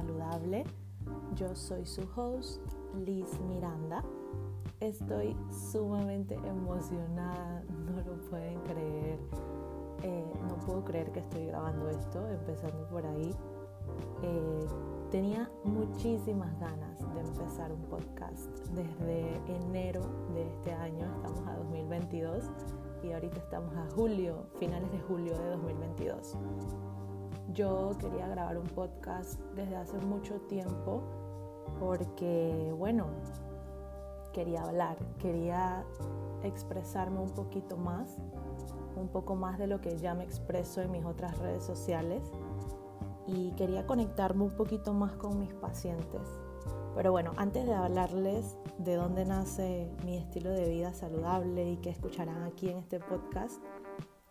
[0.00, 0.64] saludable.
[1.36, 2.60] Yo soy su host,
[3.04, 4.02] Liz Miranda.
[4.80, 5.36] Estoy
[5.70, 9.18] sumamente emocionada, no lo pueden creer.
[10.02, 13.34] Eh, no puedo creer que estoy grabando esto, empezando por ahí.
[14.22, 14.66] Eh,
[15.10, 20.00] tenía muchísimas ganas de empezar un podcast desde enero
[20.32, 22.44] de este año, estamos a 2022
[23.02, 26.36] y ahorita estamos a julio, finales de julio de 2022.
[27.54, 31.02] Yo quería grabar un podcast desde hace mucho tiempo
[31.80, 33.06] porque, bueno,
[34.32, 35.84] quería hablar, quería
[36.44, 38.18] expresarme un poquito más,
[38.96, 42.22] un poco más de lo que ya me expreso en mis otras redes sociales
[43.26, 46.22] y quería conectarme un poquito más con mis pacientes.
[46.94, 51.90] Pero bueno, antes de hablarles de dónde nace mi estilo de vida saludable y que
[51.90, 53.62] escucharán aquí en este podcast,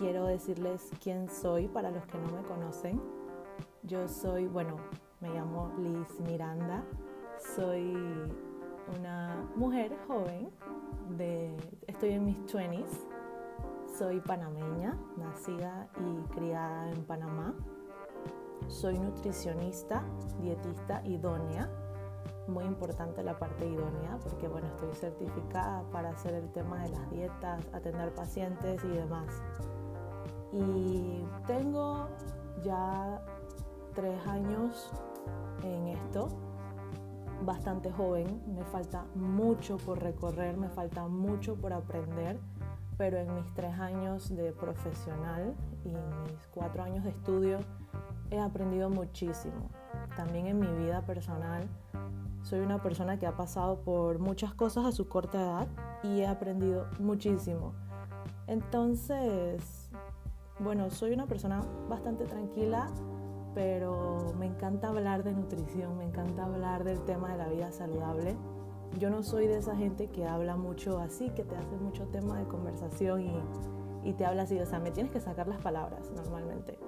[0.00, 3.02] quiero decirles quién soy para los que no me conocen.
[3.82, 4.76] Yo soy, bueno,
[5.20, 6.82] me llamo Liz Miranda,
[7.54, 7.94] soy
[8.98, 10.50] una mujer joven,
[11.86, 12.86] estoy en mis 20s,
[13.98, 17.54] soy panameña, nacida y criada en Panamá.
[18.68, 20.02] Soy nutricionista,
[20.40, 21.68] dietista idónea.
[22.48, 27.10] Muy importante la parte idónea porque bueno, estoy certificada para hacer el tema de las
[27.10, 29.42] dietas, atender pacientes y demás.
[30.52, 32.08] Y tengo
[32.62, 33.22] ya
[33.94, 34.90] tres años
[35.62, 36.28] en esto,
[37.44, 42.38] bastante joven, me falta mucho por recorrer, me falta mucho por aprender,
[42.96, 47.58] pero en mis tres años de profesional y mis cuatro años de estudio
[48.30, 49.70] he aprendido muchísimo.
[50.16, 51.68] También en mi vida personal
[52.42, 55.68] soy una persona que ha pasado por muchas cosas a su corta edad
[56.02, 57.74] y he aprendido muchísimo.
[58.46, 59.90] Entonces,
[60.62, 62.88] bueno, soy una persona bastante tranquila,
[63.54, 68.36] pero me encanta hablar de nutrición, me encanta hablar del tema de la vida saludable.
[68.98, 72.38] Yo no soy de esa gente que habla mucho así, que te hace mucho tema
[72.38, 73.22] de conversación
[74.04, 76.78] y, te habla así, o sea, me tienes que sacar las palabras normalmente.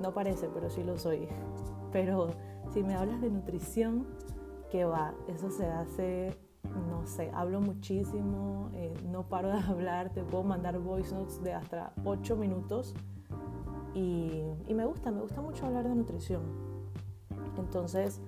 [0.00, 1.28] No parece, pero sí lo soy.
[1.92, 2.28] Pero
[2.72, 4.06] si me hablas de nutrición,
[4.70, 5.12] ¿qué va?
[5.26, 6.38] Eso se hace,
[6.88, 11.52] no sé, hablo muchísimo, eh, no paro de hablar, te puedo mandar voice notes de
[11.52, 12.94] hasta 8 minutos
[13.94, 14.42] y,
[14.72, 16.42] me gusta, me gusta mucho hablar de nutrición.
[17.58, 18.20] Entonces,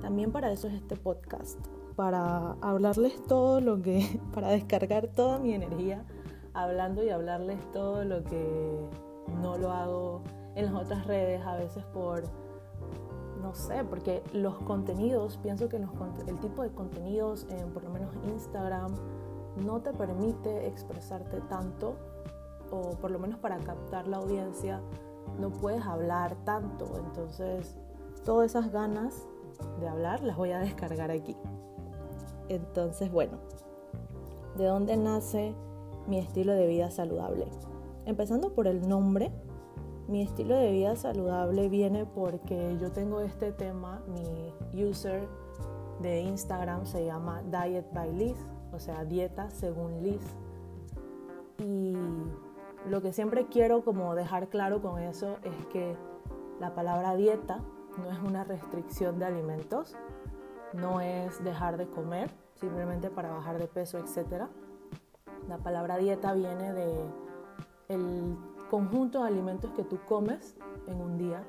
[0.00, 1.58] también para eso es este podcast,
[1.96, 6.04] para hablarles todo lo que, para descargar toda mi energía
[6.54, 8.80] hablando y hablarles todo lo que
[9.40, 10.22] no lo hago
[10.54, 12.22] en las otras redes, a veces por,
[13.40, 18.10] no sé, porque los contenidos, pienso que el tipo de contenidos, en por lo menos
[18.26, 18.94] Instagram,
[19.64, 21.96] no te permite expresarte tanto,
[22.70, 24.80] o por lo menos para captar la audiencia,
[25.38, 26.86] no puedes hablar tanto.
[26.96, 27.76] Entonces,
[28.24, 29.26] todas esas ganas
[29.80, 31.36] de hablar las voy a descargar aquí.
[32.48, 33.38] Entonces, bueno,
[34.56, 35.54] ¿de dónde nace
[36.06, 37.46] mi estilo de vida saludable?
[38.06, 39.30] Empezando por el nombre,
[40.08, 45.28] mi estilo de vida saludable viene porque yo tengo este tema, mi user
[46.00, 48.36] de Instagram se llama Diet by Liz,
[48.72, 50.22] o sea, dieta según Liz.
[51.58, 51.94] Y
[52.88, 55.96] lo que siempre quiero como dejar claro con eso es que
[56.58, 57.60] la palabra dieta
[57.98, 59.96] no es una restricción de alimentos,
[60.72, 64.44] no es dejar de comer simplemente para bajar de peso, etc.
[65.48, 67.04] La palabra dieta viene de
[67.88, 68.36] el
[68.70, 71.42] conjunto de alimentos que tú comes en un día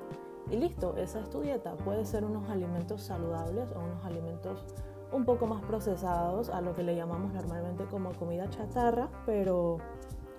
[0.50, 1.76] y listo, esa es tu dieta.
[1.76, 4.64] Puede ser unos alimentos saludables o unos alimentos
[5.12, 9.78] un poco más procesados a lo que le llamamos normalmente como comida chatarra, pero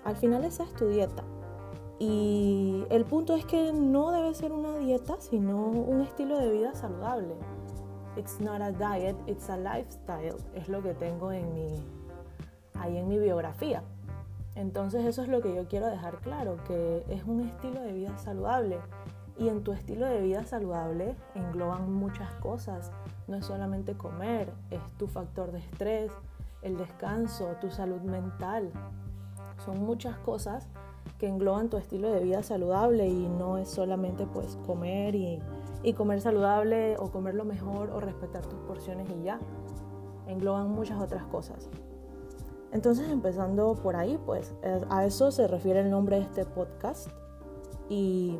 [0.04, 1.24] al final esa es tu dieta.
[1.98, 6.74] Y el punto es que no debe ser una dieta, sino un estilo de vida
[6.74, 7.34] saludable.
[8.16, 10.36] It's not a diet, it's a lifestyle.
[10.54, 11.84] Es lo que tengo en mi,
[12.74, 13.82] ahí en mi biografía.
[14.54, 18.16] Entonces eso es lo que yo quiero dejar claro, que es un estilo de vida
[18.18, 18.78] saludable.
[19.36, 22.92] Y en tu estilo de vida saludable engloban muchas cosas.
[23.26, 26.12] No es solamente comer, es tu factor de estrés,
[26.62, 28.70] el descanso, tu salud mental,
[29.64, 30.68] son muchas cosas
[31.18, 35.40] que engloban tu estilo de vida saludable y no es solamente pues comer y,
[35.96, 39.38] comer saludable o comer lo mejor o respetar tus porciones y ya.
[40.26, 41.68] Engloban muchas otras cosas.
[42.72, 44.54] Entonces empezando por ahí pues
[44.90, 47.08] a eso se refiere el nombre de este podcast
[47.88, 48.36] y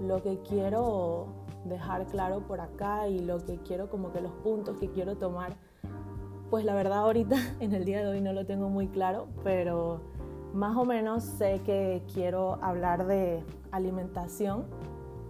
[0.00, 1.28] lo que quiero
[1.64, 5.56] dejar claro por acá y lo que quiero como que los puntos que quiero tomar
[6.50, 10.00] pues la verdad ahorita en el día de hoy no lo tengo muy claro, pero
[10.54, 14.64] más o menos sé que quiero hablar de alimentación,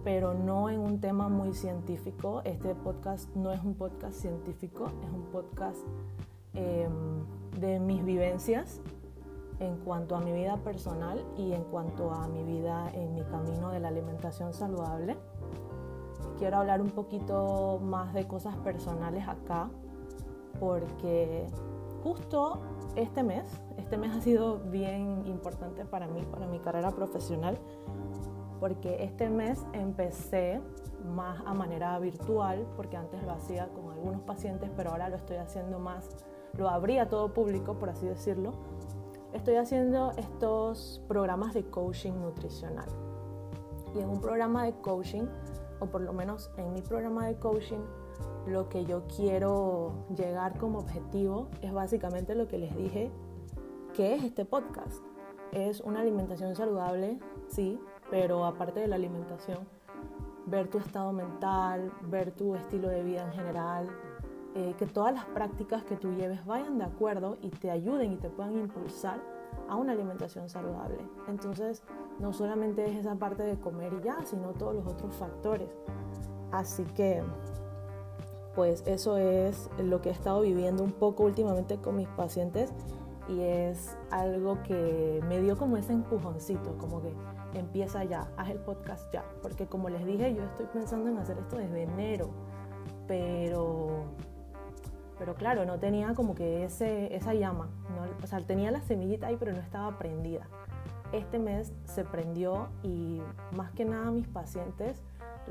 [0.03, 2.41] pero no en un tema muy científico.
[2.45, 5.79] Este podcast no es un podcast científico, es un podcast
[6.53, 7.25] em,
[7.59, 8.79] de mis vivencias
[9.59, 13.71] en cuanto a mi vida personal y en cuanto a mi vida en mi camino
[13.71, 15.17] de la alimentación saludable.
[16.37, 19.69] Quiero hablar un poquito más de cosas personales acá
[20.59, 21.47] porque
[22.03, 22.61] justo
[22.95, 23.45] este mes,
[23.77, 27.57] este mes ha sido bien importante para mí, para mi carrera profesional,
[28.59, 30.61] porque este mes empecé
[31.05, 35.37] más a manera virtual, porque antes lo hacía con algunos pacientes, pero ahora lo estoy
[35.37, 36.09] haciendo más,
[36.57, 38.51] lo abrí a todo público, por así decirlo.
[39.33, 42.87] Estoy haciendo estos programas de coaching nutricional.
[43.95, 45.25] Y en un programa de coaching,
[45.79, 47.81] o por lo menos en mi programa de coaching,
[48.47, 53.11] lo que yo quiero llegar como objetivo es básicamente lo que les dije,
[53.93, 55.03] que es este podcast.
[55.51, 57.79] Es una alimentación saludable, sí,
[58.09, 59.59] pero aparte de la alimentación,
[60.45, 63.87] ver tu estado mental, ver tu estilo de vida en general,
[64.55, 68.15] eh, que todas las prácticas que tú lleves vayan de acuerdo y te ayuden y
[68.15, 69.19] te puedan impulsar
[69.67, 70.99] a una alimentación saludable.
[71.27, 71.83] Entonces,
[72.19, 75.69] no solamente es esa parte de comer y ya, sino todos los otros factores.
[76.51, 77.21] Así que,
[78.57, 82.73] pues eso es lo que he estado viviendo un poco últimamente con mis pacientes
[83.29, 87.13] y es algo que me dio como ese empujoncito, como que
[87.53, 91.37] empieza ya, haz el podcast ya, porque como les dije, yo estoy pensando en hacer
[91.37, 92.31] esto desde enero,
[93.07, 94.05] pero,
[95.19, 97.69] pero claro, no tenía como que ese, esa llama,
[98.23, 100.47] o sea, tenía la semillita ahí, pero no estaba prendida.
[101.11, 103.21] Este mes se prendió y
[103.55, 104.99] más que nada mis pacientes,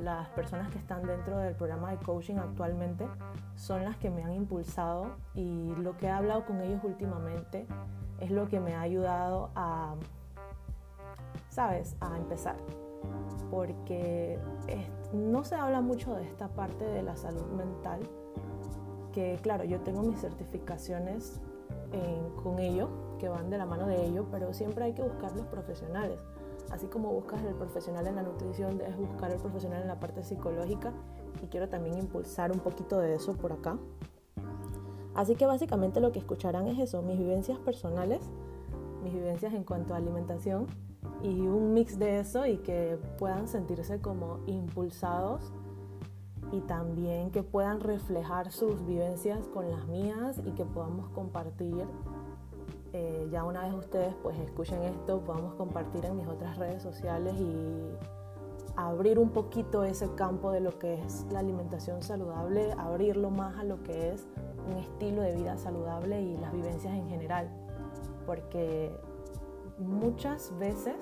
[0.03, 3.07] las personas que están dentro del programa de coaching actualmente,
[3.55, 7.67] son las que me han impulsado y lo que he hablado con ellos últimamente
[8.21, 9.95] es lo que me ha ayudado a
[11.57, 11.97] ¿sabes?
[12.01, 12.57] A empezar.
[13.51, 14.39] Porque
[15.15, 18.01] no se habla mucho de esta parte de la salud mental,
[19.13, 21.41] que claro, yo tengo mis certificaciones
[22.43, 25.47] con ello, que van de la mano de ello, pero siempre hay que buscar los
[25.47, 26.19] profesionales.
[26.71, 30.23] Así como buscas el profesional en la nutrición, debes buscar el profesional en la parte
[30.23, 30.93] psicológica
[31.43, 33.79] y quiero también impulsar un poquito de eso por acá.
[35.15, 38.21] Así que básicamente lo que escucharán es eso, mis vivencias personales,
[39.03, 40.67] mis vivencias en cuanto a alimentación
[41.23, 45.53] y un mix de eso y que puedan sentirse como impulsados
[46.53, 51.87] y también que puedan reflejar sus vivencias con las mías y que podamos compartir.
[52.99, 57.35] Eh, ya una vez ustedes pues escuchen esto, podamos compartir en mis otras redes sociales
[57.39, 57.91] y
[58.75, 63.65] abrir un poquito ese campo de lo que es la alimentación saludable, abrirlo más a
[63.65, 64.27] lo que es
[64.67, 67.51] un estilo de vida saludable y las vivencias en general.
[68.25, 68.99] Porque
[69.77, 70.97] muchas veces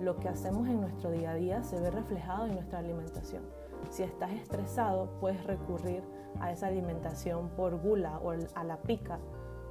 [0.00, 3.42] lo que hacemos en nuestro día a día se ve reflejado en nuestra alimentación.
[3.90, 6.02] Si estás estresado, puedes recurrir
[6.40, 9.20] a esa alimentación por gula o a la pica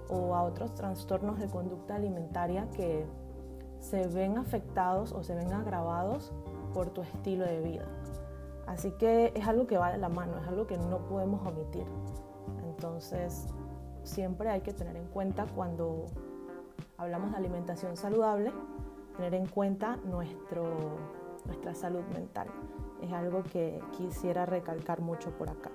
[0.09, 3.05] o a otros trastornos de conducta alimentaria que
[3.79, 6.31] se ven afectados o se ven agravados
[6.73, 7.85] por tu estilo de vida.
[8.65, 11.85] Así que es algo que va de la mano, es algo que no podemos omitir.
[12.65, 13.47] Entonces,
[14.03, 16.05] siempre hay que tener en cuenta cuando
[16.97, 18.51] hablamos de alimentación saludable,
[19.17, 20.97] tener en cuenta nuestro,
[21.45, 22.47] nuestra salud mental.
[23.01, 25.71] Es algo que quisiera recalcar mucho por acá.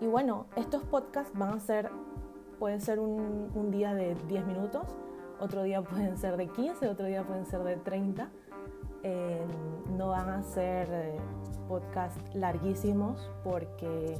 [0.00, 1.90] Y bueno, estos podcasts van a ser,
[2.64, 4.86] pueden ser un, un día de 10 minutos,
[5.38, 8.30] otro día pueden ser de 15, otro día pueden ser de 30.
[9.02, 9.44] Eh,
[9.98, 11.18] no van a ser eh,
[11.68, 14.14] podcasts larguísimos porque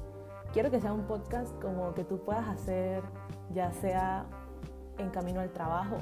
[0.52, 3.02] quiero que sea un podcast como que tú puedas hacer
[3.54, 4.26] ya sea
[4.98, 5.96] en camino al trabajo,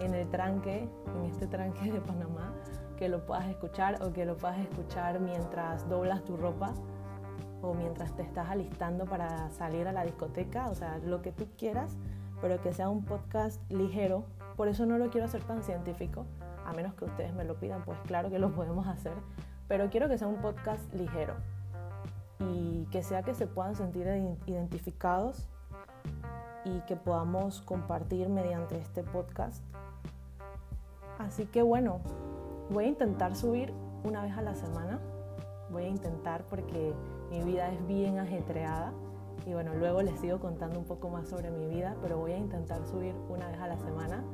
[0.00, 2.52] en el tranque, en este tranque de Panamá,
[2.96, 6.74] que lo puedas escuchar o que lo puedas escuchar mientras doblas tu ropa
[7.70, 11.46] o mientras te estás alistando para salir a la discoteca, o sea, lo que tú
[11.58, 11.96] quieras,
[12.40, 14.24] pero que sea un podcast ligero.
[14.56, 16.24] Por eso no lo quiero hacer tan científico,
[16.64, 19.14] a menos que ustedes me lo pidan, pues claro que lo podemos hacer,
[19.68, 21.34] pero quiero que sea un podcast ligero
[22.38, 24.06] y que sea que se puedan sentir
[24.46, 25.48] identificados
[26.64, 29.62] y que podamos compartir mediante este podcast.
[31.18, 32.00] Así que bueno,
[32.70, 33.72] voy a intentar subir
[34.04, 34.98] una vez a la semana.
[35.70, 36.94] Voy a intentar porque
[37.30, 38.92] mi vida es bien ajetreada
[39.46, 42.36] y bueno, luego les sigo contando un poco más sobre mi vida, pero voy a
[42.36, 44.24] intentar subir una vez a la semana,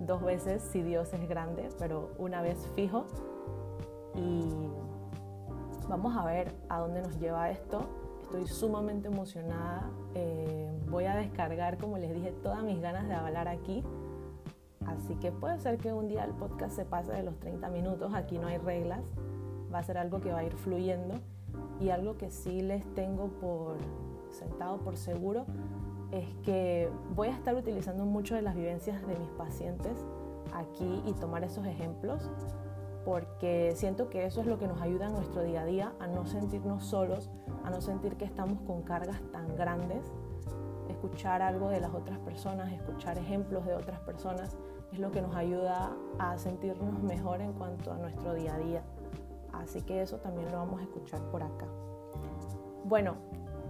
[0.00, 3.04] dos veces si Dios es grande, pero una vez fijo.
[4.14, 4.68] Y
[5.88, 7.80] vamos a ver a dónde nos lleva esto.
[8.22, 9.90] Estoy sumamente emocionada.
[10.14, 13.82] Eh, voy a descargar, como les dije, todas mis ganas de hablar aquí.
[14.86, 18.14] Así que puede ser que un día el podcast se pase de los 30 minutos.
[18.14, 19.02] Aquí no hay reglas.
[19.72, 21.14] va a ser algo que va a ir fluyendo
[21.80, 23.76] y algo que sí les tengo por
[24.30, 25.46] sentado por seguro
[26.10, 30.06] es que voy a estar utilizando mucho de las vivencias de mis pacientes
[30.52, 32.30] aquí y tomar esos ejemplos
[33.04, 36.06] porque siento que eso es lo que nos ayuda en nuestro día a día a
[36.06, 37.30] no sentirnos solos,
[37.64, 40.10] a no sentir que estamos con cargas tan grandes.
[40.88, 44.56] Escuchar algo de las otras personas, escuchar ejemplos de otras personas
[44.92, 48.82] es lo que nos ayuda a sentirnos mejor en cuanto a nuestro día a día.
[49.62, 51.66] Así que eso también lo vamos a escuchar por acá.
[52.84, 53.14] Bueno,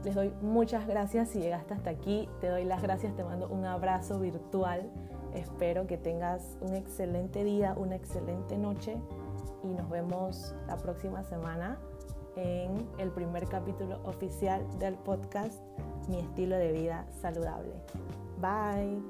[0.04, 2.28] les doy muchas gracias si llegaste hasta aquí.
[2.40, 4.90] Te doy las gracias, te mando un abrazo virtual.
[5.32, 8.96] Espero que tengas un excelente día, una excelente noche
[9.64, 11.78] y nos vemos la próxima semana
[12.36, 15.60] en el primer capítulo oficial del podcast
[16.08, 17.72] Mi estilo de vida saludable.
[18.40, 19.02] Bye.